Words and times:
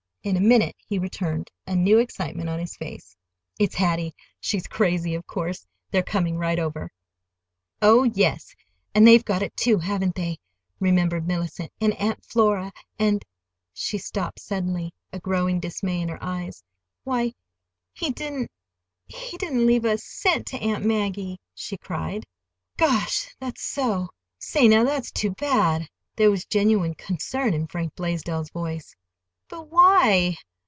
In 0.23 0.37
a 0.37 0.39
minute 0.39 0.75
he 0.85 0.99
returned, 0.99 1.49
a 1.65 1.75
new 1.75 1.97
excitement 1.97 2.47
on 2.47 2.59
his 2.59 2.75
face. 2.77 3.15
"It's 3.57 3.73
Hattie. 3.73 4.13
She's 4.39 4.67
crazy, 4.67 5.15
of 5.15 5.25
course. 5.25 5.65
They're 5.89 6.03
coming 6.03 6.37
right 6.37 6.59
over." 6.59 6.91
"Oh, 7.81 8.03
yes! 8.03 8.53
And 8.93 9.07
they've 9.07 9.25
got 9.25 9.41
it, 9.41 9.57
too, 9.57 9.79
haven't 9.79 10.13
they?" 10.13 10.37
remembered 10.79 11.27
Mellicent. 11.27 11.71
"And 11.81 11.95
Aunt 11.95 12.23
Flora, 12.23 12.71
and—" 12.99 13.25
She 13.73 13.97
stopped 13.97 14.39
suddenly, 14.39 14.93
a 15.11 15.19
growing 15.19 15.59
dismay 15.59 16.01
in 16.01 16.09
her 16.09 16.23
eyes. 16.23 16.63
"Why, 17.03 17.33
he 17.91 18.11
didn't—he 18.11 19.37
didn't 19.39 19.65
leave 19.65 19.85
a 19.85 19.97
cent 19.97 20.45
to 20.49 20.59
Aunt 20.59 20.85
Maggie!" 20.85 21.39
she 21.55 21.77
cried. 21.79 22.27
"Gosh! 22.77 23.35
that's 23.39 23.63
so. 23.63 24.09
Say, 24.37 24.67
now, 24.67 24.83
that's 24.83 25.11
too 25.11 25.31
bad!" 25.31 25.89
There 26.15 26.29
was 26.29 26.45
genuine 26.45 26.93
concern 26.93 27.55
in 27.55 27.65
Frank 27.65 27.95
Blaisdell's 27.95 28.51
voice. 28.51 28.95
"But 29.53 29.69
why?" 29.69 30.37